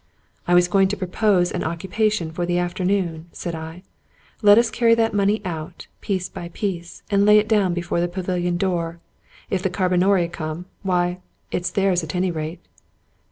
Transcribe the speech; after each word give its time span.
"I 0.47 0.55
was 0.55 0.67
going 0.67 0.87
to 0.87 0.97
propose 0.97 1.51
an 1.51 1.63
occupation 1.63 2.31
for 2.31 2.43
the 2.43 2.57
afternoon," 2.57 3.27
said 3.31 3.53
I." 3.53 3.83
Let 4.41 4.57
us 4.57 4.71
carry 4.71 4.95
that 4.95 5.13
money 5.13 5.43
out, 5.45 5.85
piece 6.01 6.27
by 6.27 6.49
piece, 6.53 7.03
and 7.11 7.23
lay 7.23 7.37
it 7.37 7.47
down 7.47 7.75
before 7.75 8.01
the 8.01 8.07
pavilion 8.07 8.57
door. 8.57 8.99
If 9.51 9.61
the 9.61 9.69
carbonari 9.69 10.27
come, 10.31 10.65
why, 10.81 11.19
it's 11.51 11.69
theirs 11.69 12.03
at 12.03 12.15
any 12.15 12.31
rate." 12.31 12.61